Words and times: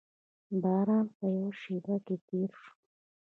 باران 0.61 1.05
په 1.17 1.25
یوه 1.35 1.51
شېبه 1.59 1.95
کې 2.05 2.15
تېر 2.27 2.49
شو. 2.61 2.71